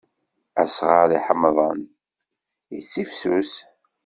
[0.63, 1.79] Asɣar iḥemḍen
[2.77, 3.51] ittifsus.